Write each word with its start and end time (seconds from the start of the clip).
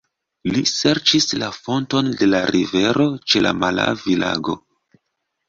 Li 0.53 0.61
serĉis 0.69 1.27
la 1.41 1.49
fonton 1.57 2.09
de 2.23 2.31
la 2.31 2.41
rivero 2.57 3.07
ĉe 3.35 3.45
la 3.49 3.53
Malavi-lago. 3.61 4.59